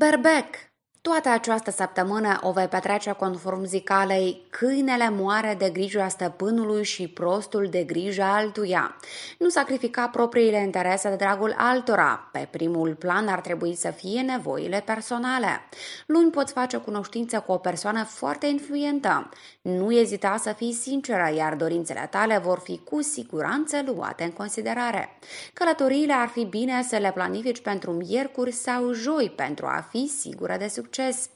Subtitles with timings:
[0.00, 0.69] Barbec
[1.02, 7.68] Toată această săptămână o vei petrece conform zicalei Câinele moare de grija stăpânului și prostul
[7.70, 8.96] de grija altuia.
[9.38, 12.28] Nu sacrifica propriile interese de dragul altora.
[12.32, 15.60] Pe primul plan ar trebui să fie nevoile personale.
[16.06, 19.28] Luni poți face cunoștință cu o persoană foarte influentă.
[19.62, 25.18] Nu ezita să fii sinceră, iar dorințele tale vor fi cu siguranță luate în considerare.
[25.52, 30.56] Călătoriile ar fi bine să le planifici pentru miercuri sau joi pentru a fi sigură
[30.58, 31.28] de succes succes.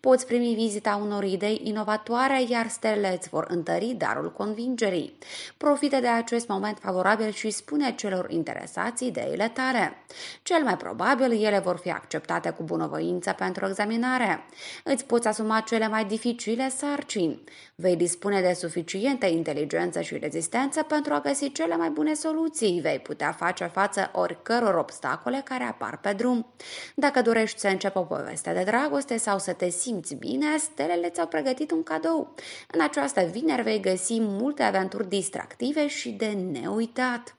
[0.00, 5.18] Poți primi vizita unor idei inovatoare, iar stelele îți vor întări darul convingerii.
[5.56, 9.96] Profite de acest moment favorabil și spune celor interesați ideile tale.
[10.42, 14.44] Cel mai probabil, ele vor fi acceptate cu bunăvoință pentru examinare.
[14.84, 17.42] Îți poți asuma cele mai dificile sarcini.
[17.74, 22.80] Vei dispune de suficientă inteligență și rezistență pentru a găsi cele mai bune soluții.
[22.80, 26.52] Vei putea face față oricăror obstacole care apar pe drum.
[26.94, 31.26] Dacă dorești să începi o poveste de dragoste sau să te simți bine, stelele ți-au
[31.26, 32.34] pregătit un cadou.
[32.72, 37.36] În această vineri vei găsi multe aventuri distractive și de neuitat.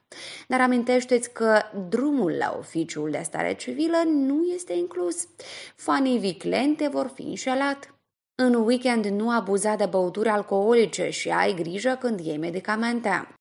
[0.48, 5.28] Dar amintește-ți că drumul la oficiul de stare civilă nu este inclus.
[5.76, 7.94] Fanii viclente vor fi înșelat.
[8.34, 13.34] În weekend nu abuza de băuturi alcoolice și ai grijă când iei medicamente.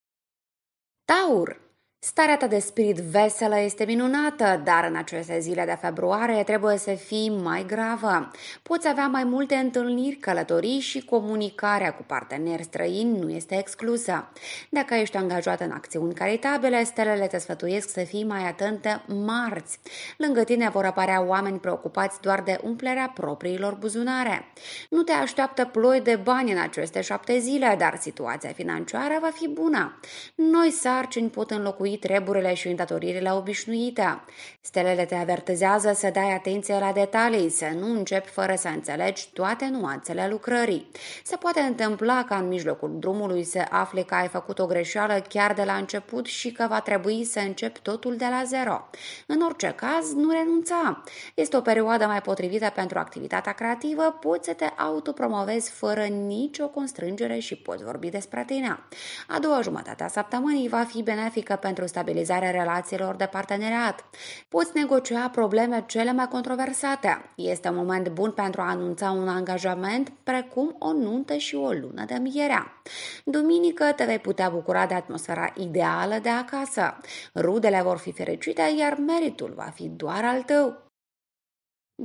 [1.06, 1.71] Taur
[2.04, 6.92] Starea ta de spirit veselă este minunată, dar în aceste zile de februarie trebuie să
[6.92, 8.32] fii mai gravă.
[8.64, 14.32] Poți avea mai multe întâlniri, călătorii și comunicarea cu parteneri străini nu este exclusă.
[14.70, 19.80] Dacă ești angajat în acțiuni caritabile, stelele te sfătuiesc să fii mai atentă marți.
[20.18, 24.46] Lângă tine vor apărea oameni preocupați doar de umplerea propriilor buzunare.
[24.90, 29.48] Nu te așteaptă ploi de bani în aceste șapte zile, dar situația financiară va fi
[29.48, 30.00] bună.
[30.36, 34.24] Noi sarcini pot înlocui înlocui treburile și îndatoririle obișnuite.
[34.62, 39.70] Stelele te avertizează să dai atenție la detalii, să nu începi fără să înțelegi toate
[39.72, 40.92] nuanțele lucrării.
[41.24, 45.54] Se poate întâmpla ca în mijlocul drumului să afli că ai făcut o greșeală chiar
[45.54, 48.90] de la început și că va trebui să începi totul de la zero.
[49.28, 51.04] În orice caz, nu renunța.
[51.34, 57.40] Este o perioadă mai potrivită pentru activitatea creativă, poți să te autopromovezi fără nicio constrângere
[57.40, 58.80] și poți vorbi despre tine.
[59.28, 64.06] A doua jumătate a săptămânii va fi benefică pentru pentru stabilizarea relațiilor de parteneriat.
[64.48, 67.22] Poți negocia probleme cele mai controversate.
[67.36, 72.06] Este un moment bun pentru a anunța un angajament precum o nuntă și o lună
[72.06, 72.82] de mierea.
[73.26, 76.98] Duminică te vei putea bucura de atmosfera ideală de acasă.
[77.36, 80.84] Rudele vor fi fericite, iar meritul va fi doar al tău.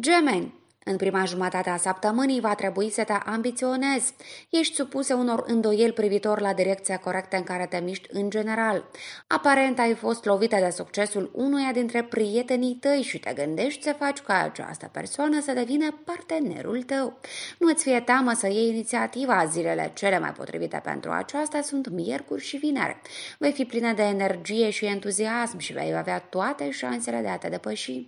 [0.01, 4.15] Gemeni în prima jumătate a săptămânii va trebui să te ambiționezi.
[4.51, 8.85] Ești supuse unor îndoieli privitor la direcția corectă în care te miști în general.
[9.27, 14.19] Aparent ai fost lovită de succesul unuia dintre prietenii tăi și te gândești să faci
[14.19, 17.19] ca această persoană să devină partenerul tău.
[17.59, 19.45] Nu îți fie teamă să iei inițiativa.
[19.45, 23.01] Zilele cele mai potrivite pentru aceasta sunt miercuri și vineri.
[23.39, 27.49] Vei fi plină de energie și entuziasm și vei avea toate șansele de a te
[27.49, 28.07] depăși.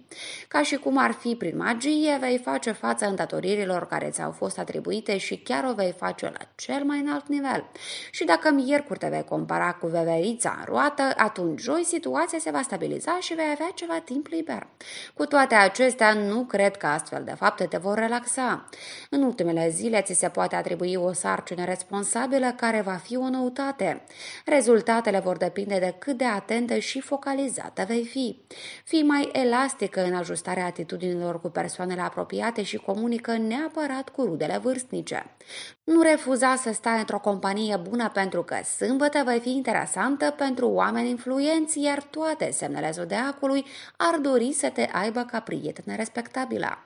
[0.49, 4.59] Ca și cum ar fi prin magie, vei face face față îndatoririlor care ți-au fost
[4.59, 7.65] atribuite și chiar o vei face la cel mai înalt nivel.
[8.11, 12.63] Și dacă miercuri te vei compara cu veverița în roată, atunci joi situația se va
[12.63, 14.67] stabiliza și vei avea ceva timp liber.
[15.15, 18.69] Cu toate acestea, nu cred că astfel de fapte te vor relaxa.
[19.11, 24.03] În ultimele zile ți se poate atribui o sarcină responsabilă care va fi o noutate.
[24.47, 28.39] Rezultatele vor depinde de cât de atentă și focalizată vei fi.
[28.85, 35.37] Fii mai elastică în ajustarea atitudinilor cu persoanele apropiate și comunică neapărat cu rudele vârstnice.
[35.85, 41.09] Nu refuza să stai într-o companie bună pentru că sâmbătă vei fi interesantă pentru oameni
[41.09, 43.65] influenți, iar toate semnele zodeacului
[43.97, 46.85] ar dori să te aibă ca prietenă respectabilă.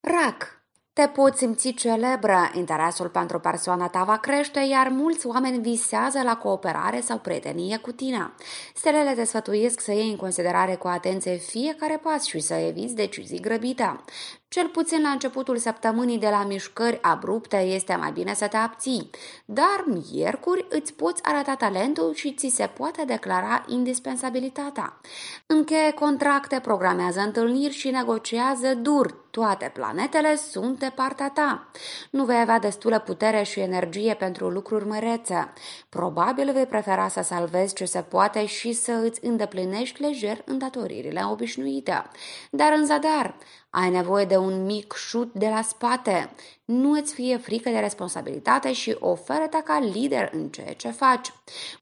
[0.00, 0.64] Rac
[0.94, 6.36] te poți simți celebră, interesul pentru persoana ta va crește, iar mulți oameni visează la
[6.36, 8.34] cooperare sau prietenie cu tine.
[8.74, 13.40] Stelele te sfătuiesc să iei în considerare cu atenție fiecare pas și să eviți decizii
[13.40, 14.00] grăbite.
[14.54, 19.10] Cel puțin la începutul săptămânii de la mișcări abrupte este mai bine să te abții,
[19.44, 25.00] dar miercuri îți poți arăta talentul și ți se poate declara indispensabilitatea.
[25.46, 29.22] Încheie contracte, programează întâlniri și negociază dur.
[29.30, 31.70] Toate planetele sunt de partea ta.
[32.10, 35.52] Nu vei avea destulă putere și energie pentru lucruri mărețe.
[35.88, 42.04] Probabil vei prefera să salvezi ce se poate și să îți îndeplinești lejer îndatoririle obișnuite.
[42.50, 43.36] Dar în zadar,
[43.76, 46.30] Ai nevoie de un mic șut de la spate.
[46.64, 51.32] Nu îți fie frică de responsabilitate și oferă-te ca lider în ceea ce faci.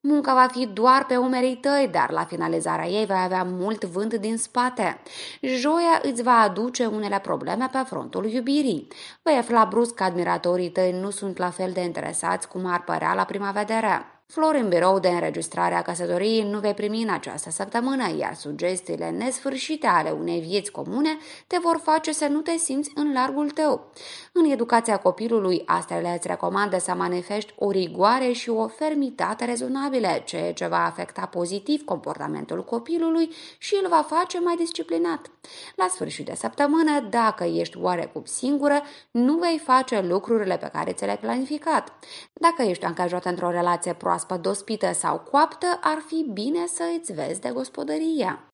[0.01, 4.15] Munca va fi doar pe umerii tăi, dar la finalizarea ei vei avea mult vânt
[4.15, 5.01] din spate.
[5.41, 8.89] Joia îți va aduce unele probleme pe frontul iubirii.
[9.23, 13.15] Vei afla brusc că admiratorii tăi nu sunt la fel de interesați cum ar părea
[13.15, 14.12] la prima vedere.
[14.33, 19.11] Flori în birou de înregistrare a căsătoriei nu vei primi în această săptămână, iar sugestiile
[19.11, 23.91] nesfârșite ale unei vieți comune te vor face să nu te simți în largul tău.
[24.33, 30.53] În educația copilului, astrele îți recomandă să manifesti o rigoare și o fermitate rezonabile, ceea
[30.53, 35.31] ce va afecta pozitiv comportamentul copilului și îl va face mai disciplinat.
[35.77, 41.05] La sfârșit de săptămână, dacă ești oarecum singură, nu vei face lucrurile pe care ți
[41.05, 41.93] le-ai planificat.
[42.33, 47.13] Dacă ești angajat într-o relație proastă, proaspăt dospită sau coaptă, ar fi bine să îți
[47.13, 48.49] vezi de gospodăria.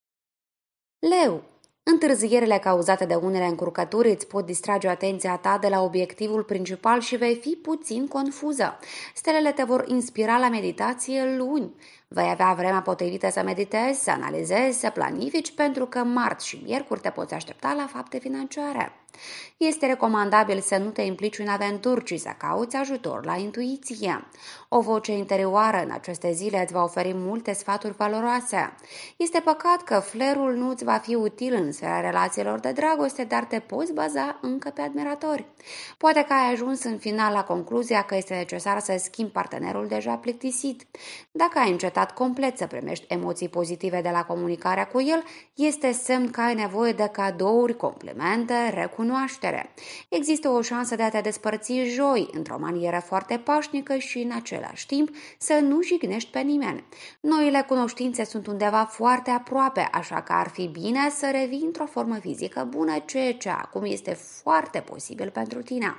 [0.99, 1.43] Leu,
[1.91, 7.17] Întârzierile cauzate de unele încurcături îți pot distrage atenția ta de la obiectivul principal și
[7.17, 8.79] vei fi puțin confuză.
[9.15, 11.75] Stelele te vor inspira la meditație luni.
[12.09, 17.01] Vei avea vremea potrivită să meditezi, să analizezi, să planifici, pentru că marți și miercuri
[17.01, 18.93] te poți aștepta la fapte financiare.
[19.57, 24.27] Este recomandabil să nu te implici în aventuri, ci să cauți ajutor la intuiție.
[24.69, 28.75] O voce interioară în aceste zile îți va oferi multe sfaturi valoroase.
[29.17, 33.45] Este păcat că flerul nu îți va fi util în sfera relațiilor de dragoste, dar
[33.45, 35.47] te poți baza încă pe admiratori.
[35.99, 40.15] Poate că ai ajuns în final la concluzia că este necesar să schimbi partenerul deja
[40.15, 40.87] plictisit.
[41.31, 45.25] Dacă ai încetat complet să primești emoții pozitive de la comunicarea cu el,
[45.55, 49.71] este semn că ai nevoie de cadouri, complimente, recunoaștere cunoaștere.
[50.09, 54.87] Există o șansă de a te despărți joi, într-o manieră foarte pașnică și în același
[54.87, 55.09] timp
[55.39, 56.85] să nu jignești pe nimeni.
[57.21, 62.15] Noile cunoștințe sunt undeva foarte aproape, așa că ar fi bine să revii într-o formă
[62.15, 65.95] fizică bună, ceea ce acum este foarte posibil pentru tine.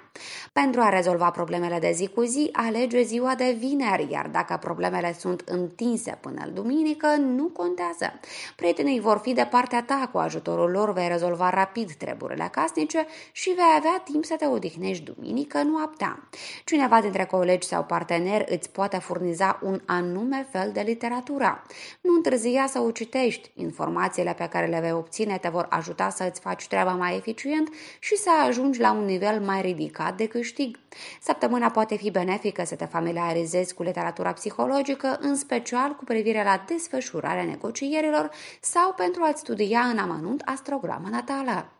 [0.53, 5.15] Pentru a rezolva problemele de zi cu zi, alege ziua de vineri, iar dacă problemele
[5.19, 8.19] sunt întinse până în duminică, nu contează.
[8.55, 13.29] Prietenii vor fi de partea ta, cu ajutorul lor vei rezolva rapid treburile casnice petrece
[13.31, 16.29] și vei avea timp să te odihnești duminică noaptea.
[16.65, 21.63] Cineva dintre colegi sau parteneri îți poate furniza un anume fel de literatură.
[22.01, 23.51] Nu întârzia să o citești.
[23.55, 27.69] Informațiile pe care le vei obține te vor ajuta să îți faci treaba mai eficient
[27.99, 30.79] și să ajungi la un nivel mai ridicat de câștig.
[31.21, 36.63] Săptămâna poate fi benefică să te familiarizezi cu literatura psihologică, în special cu privire la
[36.67, 38.29] desfășurarea negocierilor
[38.61, 41.78] sau pentru a-ți studia în amănunt astrograma natală.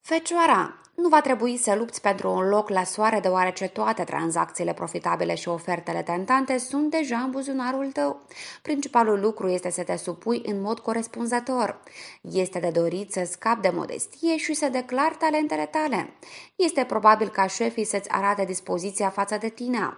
[0.00, 5.34] Fecioara, nu va trebui să lupți pentru un loc la soare deoarece toate tranzacțiile profitabile
[5.34, 8.20] și ofertele tentante sunt deja în buzunarul tău.
[8.62, 11.80] Principalul lucru este să te supui în mod corespunzător.
[12.20, 16.12] Este de dorit să scapi de modestie și să declari talentele tale.
[16.56, 19.96] Este probabil ca șefii să-ți arate dispoziția față de tine.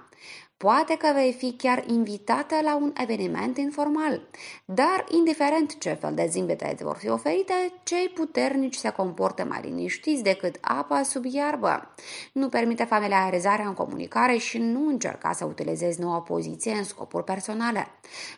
[0.66, 4.28] Poate că vei fi chiar invitată la un eveniment informal,
[4.64, 9.60] dar indiferent ce fel de zâmbete îți vor fi oferite, cei puternici se comportă mai
[9.62, 11.94] liniștiți decât apa sub iarbă.
[12.32, 17.86] Nu permite familiarizarea în comunicare și nu încerca să utilizezi noua poziție în scopuri personale.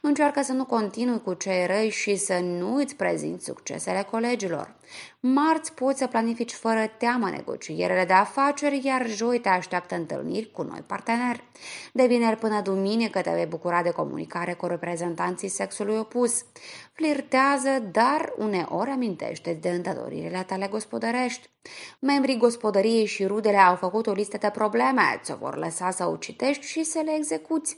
[0.01, 4.75] Încearcă să nu continui cu cei răi și să nu îți prezinți succesele colegilor.
[5.21, 10.63] Marți poți să planifici fără teamă negocierele de afaceri, iar joi te așteaptă întâlniri cu
[10.63, 11.45] noi parteneri.
[11.93, 16.45] De vineri până duminică te vei bucura de comunicare cu reprezentanții sexului opus.
[16.95, 21.51] Flirtează, dar uneori amintește de întădoririle tale gospodărești.
[21.99, 26.17] Membrii gospodăriei și rudele au făcut o listă de probleme, ți-o vor lăsa să o
[26.17, 27.77] citești și să le execuți.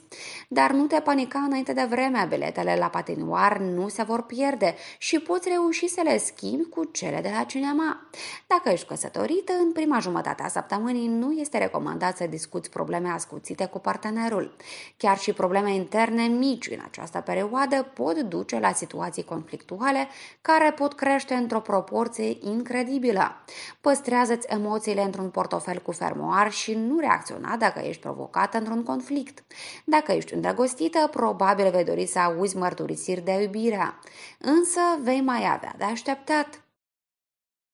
[0.49, 5.19] Dar nu te panica înainte de vreme, biletele la patinoar nu se vor pierde și
[5.19, 8.09] poți reuși să le schimbi cu cele de la cinema.
[8.47, 13.65] Dacă ești căsătorită, în prima jumătate a săptămânii nu este recomandat să discuți probleme ascuțite
[13.65, 14.55] cu partenerul.
[14.97, 20.07] Chiar și probleme interne mici în această perioadă pot duce la situații conflictuale
[20.41, 23.43] care pot crește într-o proporție incredibilă.
[23.81, 29.43] Păstrează-ți emoțiile într-un portofel cu fermoar și nu reacționa dacă ești provocată într-un conflict.
[29.85, 33.99] Dacă ești îndrăgostită, probabil vei dori să auzi mărturisiri de iubire,
[34.39, 36.63] însă vei mai avea de așteptat.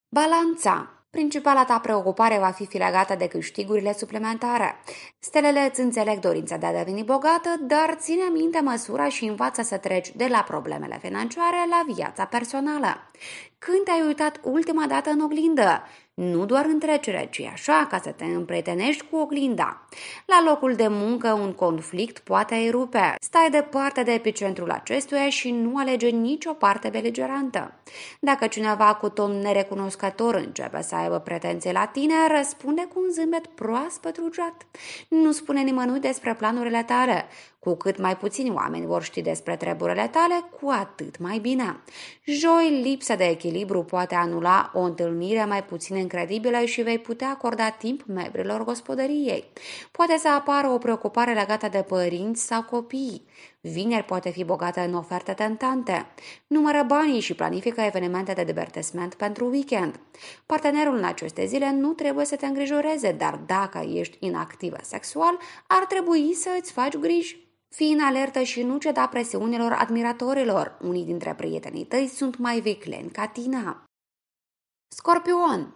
[0.08, 4.76] Balanța Principala ta preocupare va fi legată de câștigurile suplimentare.
[5.18, 9.76] Stelele îți înțeleg dorința de a deveni bogată, dar ține minte măsura și învață să
[9.76, 13.10] treci de la problemele financiare la viața personală.
[13.58, 15.82] Când te-ai uitat ultima dată în oglindă?
[16.14, 19.88] Nu doar în trecere, ci așa ca să te împrietenești cu oglinda.
[20.26, 23.14] La locul de muncă, un conflict poate erupe.
[23.20, 27.72] Stai departe de epicentrul acestuia și nu alege nicio parte beligerantă.
[28.20, 33.46] Dacă cineva cu ton nerecunoscător începe să aibă pretenții la tine, răspunde cu un zâmbet
[33.46, 34.66] proaspăt rugat.
[35.08, 37.26] Nu spune nimănui despre planurile tale.
[37.64, 41.80] Cu cât mai puțini oameni vor ști despre treburile tale, cu atât mai bine.
[42.24, 47.68] Joi, lipsa de echilibru poate anula o întâlnire mai puțin incredibilă și vei putea acorda
[47.68, 49.44] timp membrilor gospodăriei.
[49.90, 53.26] Poate să apară o preocupare legată de părinți sau copii.
[53.60, 56.06] Vineri poate fi bogată în oferte tentante.
[56.46, 60.00] Numără banii și planifică evenimente de divertisment pentru weekend.
[60.46, 65.84] Partenerul în aceste zile nu trebuie să te îngrijoreze, dar dacă ești inactivă sexual, ar
[65.84, 67.50] trebui să îți faci griji.
[67.74, 70.78] Fii în alertă și nu ceda presiunilor admiratorilor.
[70.80, 73.76] Unii dintre prietenii tăi sunt mai vicleni ca tine.
[74.88, 75.74] Scorpion,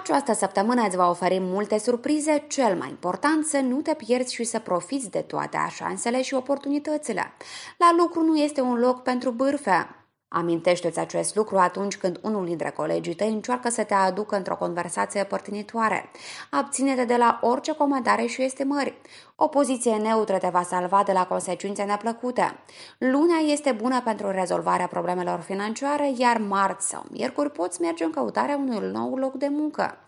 [0.00, 4.44] această săptămână îți va oferi multe surprize, cel mai important să nu te pierzi și
[4.44, 7.32] să profiți de toate șansele și oportunitățile.
[7.78, 10.04] La lucru nu este un loc pentru bârfe.
[10.28, 15.24] Amintește-ți acest lucru atunci când unul dintre colegii tăi încearcă să te aducă într-o conversație
[15.24, 16.10] părtinitoare.
[16.50, 19.00] Abține-te de la orice comentare și estimări.
[19.36, 22.58] O poziție neutră te va salva de la consecințe neplăcute.
[22.98, 28.56] Lunea este bună pentru rezolvarea problemelor financiare, iar marți sau miercuri poți merge în căutarea
[28.56, 29.98] unui nou loc de muncă.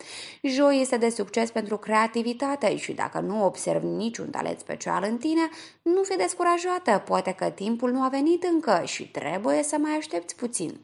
[0.43, 5.49] Joi este de succes pentru creativitate și dacă nu observi niciun talent special în tine,
[5.83, 10.37] nu fi descurajată, poate că timpul nu a venit încă și trebuie să mai aștepți
[10.37, 10.81] puțin.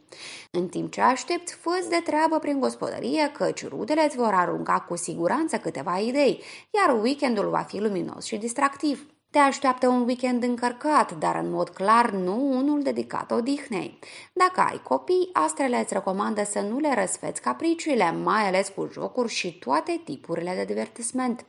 [0.50, 4.96] În timp ce aștepți, fă de treabă prin gospodărie, căci rudele îți vor arunca cu
[4.96, 9.06] siguranță câteva idei, iar weekendul va fi luminos și distractiv.
[9.30, 13.98] Te așteaptă un weekend încărcat, dar în mod clar nu unul dedicat odihnei.
[14.32, 19.32] Dacă ai copii, astrele îți recomandă să nu le răsfeți capriciile, mai ales cu jocuri
[19.32, 21.44] și toate tipurile de divertisment.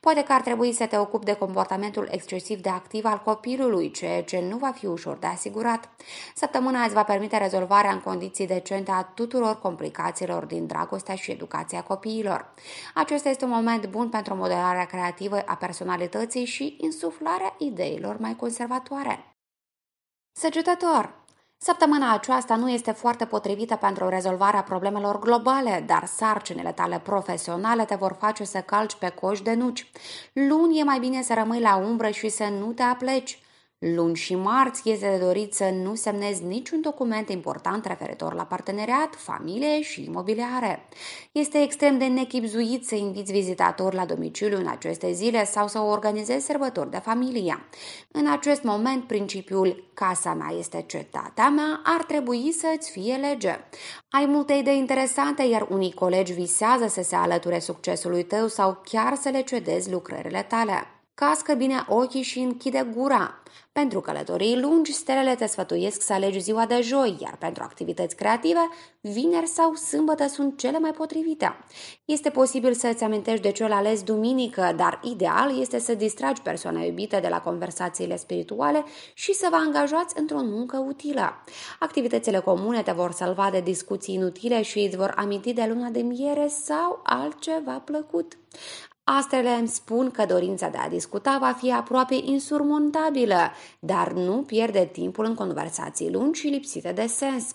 [0.00, 4.22] Poate că ar trebui să te ocupi de comportamentul excesiv de activ al copilului, ceea
[4.22, 5.90] ce nu va fi ușor de asigurat.
[6.34, 11.82] Săptămâna îți va permite rezolvarea în condiții decente a tuturor complicațiilor din dragostea și educația
[11.82, 12.54] copiilor.
[12.94, 18.36] Acesta este un moment bun pentru modelarea creativă a personalității și insuflarea formularea ideilor mai
[18.36, 19.36] conservatoare.
[20.32, 21.26] Săgetător
[21.60, 27.94] Săptămâna aceasta nu este foarte potrivită pentru rezolvarea problemelor globale, dar sarcinile tale profesionale te
[27.94, 29.90] vor face să calci pe coș de nuci.
[30.32, 33.38] Luni e mai bine să rămâi la umbră și să nu te apleci.
[33.80, 39.14] Luni și marți este de dorit să nu semnezi niciun document important referitor la parteneriat,
[39.16, 40.88] familie și imobiliare.
[41.32, 46.46] Este extrem de nechipzuit să inviți vizitatori la domiciliu în aceste zile sau să organizezi
[46.46, 47.58] sărbători de familie.
[48.12, 53.56] În acest moment, principiul casa mea este cetatea mea ar trebui să îți fie lege.
[54.08, 59.14] Ai multe idei interesante, iar unii colegi visează să se alăture succesului tău sau chiar
[59.14, 60.86] să le cedezi lucrările tale.
[61.20, 63.42] Cască bine ochii și închide gura.
[63.72, 68.68] Pentru călătorii lungi, stelele te sfătuiesc să alegi ziua de joi, iar pentru activități creative,
[69.00, 71.56] vineri sau sâmbătă sunt cele mai potrivite.
[72.04, 76.80] Este posibil să îți amintești de cel ales duminică, dar ideal este să distragi persoana
[76.80, 78.84] iubită de la conversațiile spirituale
[79.14, 81.44] și să vă angajați într-o muncă utilă.
[81.78, 86.00] Activitățile comune te vor salva de discuții inutile și îți vor aminti de luna de
[86.00, 88.38] miere sau altceva plăcut.
[89.10, 94.88] Astrele îmi spun că dorința de a discuta va fi aproape insurmontabilă, dar nu pierde
[94.92, 97.54] timpul în conversații lungi și lipsite de sens.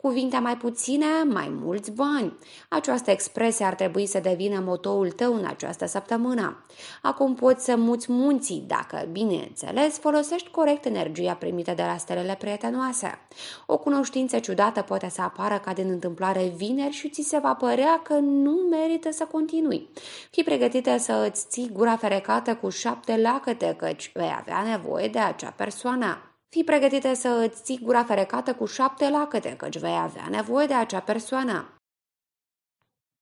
[0.00, 2.38] Cuvinte mai puține, mai mulți bani.
[2.68, 6.64] Această expresie ar trebui să devină motoul tău în această săptămână.
[7.02, 13.18] Acum poți să muți munții dacă, bineînțeles, folosești corect energia primită de la stelele prietenoase.
[13.66, 18.00] O cunoștință ciudată poate să apară ca din întâmplare vineri și ți se va părea
[18.02, 19.88] că nu merită să continui.
[20.30, 25.18] Fii pregătită să îți ții gura ferecată cu șapte lacăte, căci vei avea nevoie de
[25.18, 26.27] acea persoană.
[26.48, 30.74] Fii pregătită să îți ții gura ferecată cu șapte lacăte, căci vei avea nevoie de
[30.74, 31.74] acea persoană.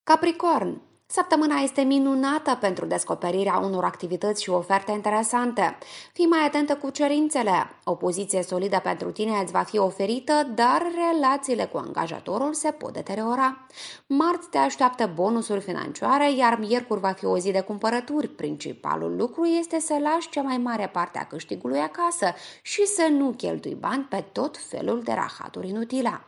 [0.03, 5.79] Capricorn Săptămâna este minunată pentru descoperirea unor activități și oferte interesante.
[6.13, 7.71] Fii mai atentă cu cerințele.
[7.85, 10.83] O poziție solidă pentru tine îți va fi oferită, dar
[11.13, 13.67] relațiile cu angajatorul se pot deteriora.
[14.07, 18.29] Marți te așteaptă bonusuri financiare, iar miercuri va fi o zi de cumpărături.
[18.29, 23.31] Principalul lucru este să lași cea mai mare parte a câștigului acasă și să nu
[23.31, 26.21] cheltui bani pe tot felul de rahaturi inutile.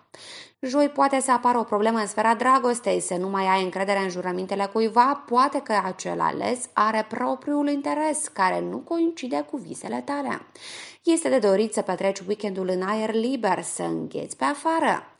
[0.60, 4.08] Joi poate să apară o problemă în sfera dragostei, să nu mai ai încredere în
[4.08, 10.40] jurămintele cuiva, poate că acel ales are propriul interes care nu coincide cu visele tale.
[11.02, 15.14] Este de dorit să petreci weekendul în aer liber, să îngheți pe afară.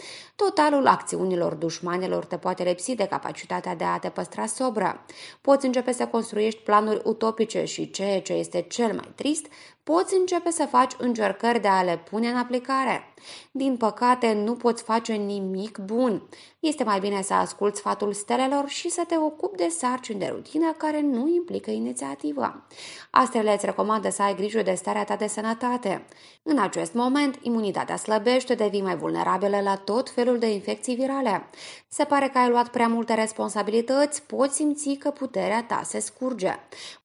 [0.45, 5.05] Totalul acțiunilor dușmanilor te poate lipsi de capacitatea de a te păstra sobră.
[5.41, 9.47] Poți începe să construiești planuri utopice și ceea ce este cel mai trist,
[9.83, 13.15] poți începe să faci încercări de a le pune în aplicare.
[13.51, 16.29] Din păcate, nu poți face nimic bun.
[16.59, 20.73] Este mai bine să asculți sfatul stelelor și să te ocupi de sarcini de rutină
[20.77, 22.67] care nu implică inițiativă.
[23.11, 26.07] Astrele îți recomandă să ai grijă de starea ta de sănătate.
[26.43, 31.49] În acest moment, imunitatea slăbește, devii mai vulnerabilă la tot felul de infecții virale.
[31.89, 36.55] Se pare că ai luat prea multe responsabilități, poți simți că puterea ta se scurge.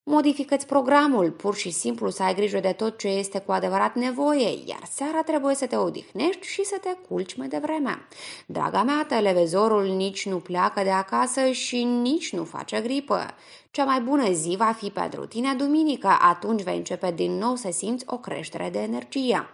[0.04, 4.64] Modifică-ți programul, pur și simplu să ai grijă de tot ce este cu adevărat nevoie,
[4.66, 8.08] iar seara trebuie să te odihnești și să te culci mai devreme.
[8.46, 13.26] Draga mea, televizorul nici nu pleacă de acasă și nici nu face gripă.
[13.72, 17.72] Cea mai bună zi va fi pentru tine duminică, atunci vei începe din nou să
[17.72, 19.48] simți o creștere de energie.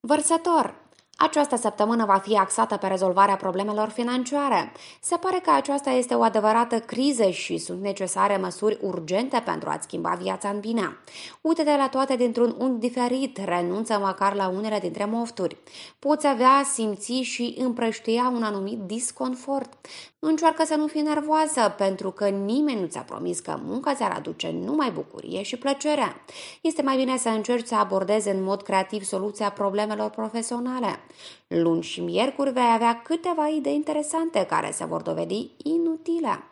[0.00, 0.81] Vărsător,
[1.16, 4.72] această săptămână va fi axată pe rezolvarea problemelor financiare.
[5.00, 9.84] Se pare că aceasta este o adevărată criză și sunt necesare măsuri urgente pentru a-ți
[9.84, 10.96] schimba viața în bine.
[11.40, 15.56] Uite-te la toate dintr-un unghi diferit, renunță măcar la unele dintre mofturi.
[15.98, 19.72] Poți avea, simți și împrăștia un anumit disconfort.
[20.18, 24.54] Încearcă să nu fii nervoasă, pentru că nimeni nu ți-a promis că munca ți-ar aduce
[24.64, 26.24] numai bucurie și plăcere.
[26.60, 31.00] Este mai bine să încerci să abordezi în mod creativ soluția problemelor profesionale.
[31.46, 36.42] Luni și miercuri vei avea câteva idei interesante care se vor dovedi inutile.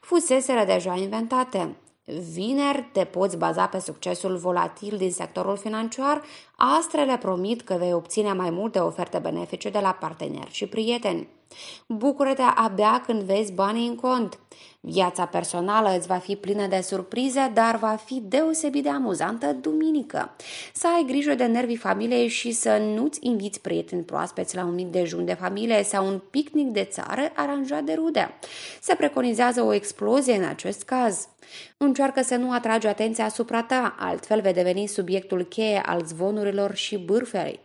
[0.00, 1.76] Fuseseră deja inventate.
[2.32, 6.22] Vineri te poți baza pe succesul volatil din sectorul financiar,
[6.60, 11.28] astrele promit că vei obține mai multe oferte benefice de la parteneri și prieteni.
[11.86, 14.38] Bucură-te abia când vezi banii în cont.
[14.80, 20.36] Viața personală îți va fi plină de surprize, dar va fi deosebit de amuzantă duminică.
[20.72, 24.86] Să ai grijă de nervii familiei și să nu-ți inviți prieteni proaspeți la un mic
[24.86, 28.38] dejun de familie sau un picnic de țară aranjat de rude.
[28.80, 31.28] Se preconizează o explozie în acest caz.
[31.76, 36.02] Încearcă să nu atragi atenția asupra ta, altfel vei deveni subiectul cheie al
[36.48, 37.60] zvonurilor și bârfelei.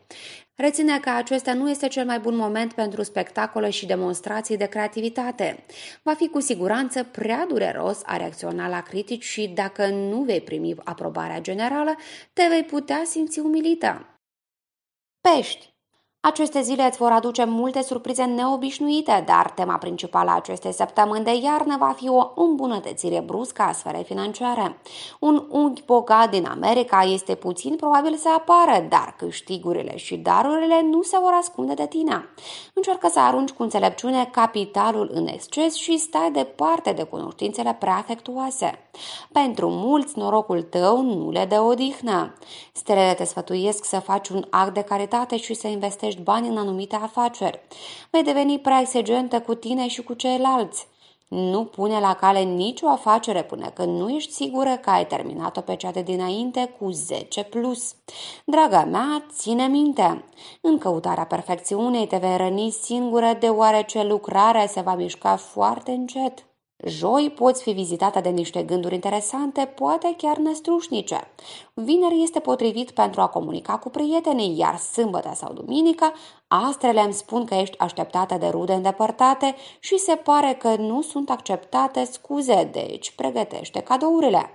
[0.55, 5.65] Reține că acesta nu este cel mai bun moment pentru spectacole și demonstrații de creativitate.
[6.03, 10.75] Va fi cu siguranță prea dureros a reacționa la critici și dacă nu vei primi
[10.83, 11.95] aprobarea generală,
[12.33, 14.19] te vei putea simți umilită.
[15.21, 15.72] Pești
[16.25, 21.39] aceste zile îți vor aduce multe surprize neobișnuite, dar tema principală a acestei săptămâni de
[21.43, 24.77] iarnă va fi o îmbunătățire bruscă a sferei financiare.
[25.19, 31.01] Un unghi bogat din America este puțin probabil să apară, dar câștigurile și darurile nu
[31.01, 32.29] se vor ascunde de tine.
[32.73, 38.79] Încearcă să arunci cu înțelepciune capitalul în exces și stai departe de cunoștințele prea afectuoase.
[39.31, 42.33] Pentru mulți, norocul tău nu le dă odihnă.
[42.73, 46.57] Stelele te sfătuiesc să faci un act de caritate și să investești investești bani în
[46.57, 47.59] anumite afaceri.
[48.11, 50.87] Vei deveni prea exigentă cu tine și cu ceilalți.
[51.27, 55.75] Nu pune la cale nicio afacere până când nu ești sigură că ai terminat-o pe
[55.75, 57.95] cea de dinainte cu 10 plus.
[58.45, 60.25] Draga mea, ține minte,
[60.61, 66.45] în căutarea perfecțiunii te vei răni singură deoarece lucrarea se va mișca foarte încet.
[66.85, 71.27] Joi poți fi vizitată de niște gânduri interesante, poate chiar năstrușnice.
[71.73, 76.13] Vineri este potrivit pentru a comunica cu prietenii, iar sâmbătă sau duminică
[76.55, 81.29] Astrele îmi spun că ești așteptată de rude îndepărtate și se pare că nu sunt
[81.29, 84.49] acceptate scuze, deci pregătește cadourile.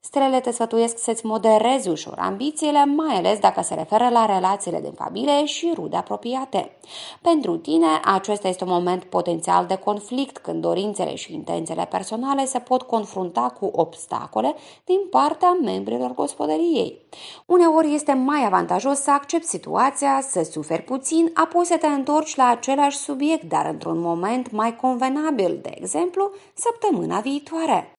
[0.00, 4.92] Strele te sfătuiesc să-ți moderezi ușor ambițiile, mai ales dacă se referă la relațiile din
[4.92, 6.76] familie și rude apropiate.
[7.22, 12.58] Pentru tine, acesta este un moment potențial de conflict când dorințele și intențiile personale se
[12.58, 17.00] pot confrunta cu obstacole din partea membrilor gospodăriei.
[17.46, 22.46] Uneori este mai avantajos să accepti situația, să suferi puțin, apoi să te întorci la
[22.46, 27.88] același subiect, dar într-un moment mai convenabil, de exemplu, săptămâna viitoare.